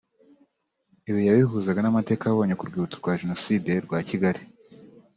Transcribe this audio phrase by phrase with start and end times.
[1.09, 4.41] Ibi yabihuzaga n’amateka yabonye mu Rwibutso rwa Jenoside rwa Kigali